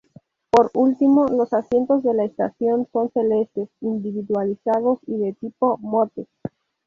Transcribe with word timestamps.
Por 0.49 0.71
último, 0.73 1.27
los 1.27 1.53
asientos 1.53 2.01
de 2.01 2.15
la 2.15 2.23
estación 2.23 2.87
son 2.91 3.11
celestes, 3.11 3.69
individualizados 3.81 4.97
y 5.05 5.19
de 5.19 5.33
tipo 5.33 5.77
"Motte". 5.77 6.27